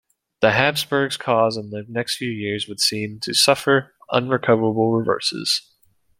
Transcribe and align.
The 0.39 0.53
Habsburg 0.53 1.19
cause 1.19 1.57
in 1.57 1.69
the 1.69 1.85
next 1.87 2.15
few 2.17 2.31
years 2.31 2.67
would 2.67 2.79
seem 2.79 3.19
to 3.19 3.35
suffer 3.35 3.93
unrecoverable 4.11 4.91
reverses. 4.93 5.61